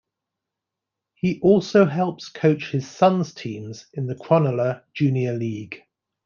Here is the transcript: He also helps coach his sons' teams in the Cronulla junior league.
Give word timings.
He 1.13 1.39
also 1.41 1.85
helps 1.85 2.27
coach 2.27 2.71
his 2.71 2.87
sons' 2.87 3.35
teams 3.35 3.85
in 3.93 4.07
the 4.07 4.15
Cronulla 4.15 4.81
junior 4.95 5.33
league. 5.33 5.83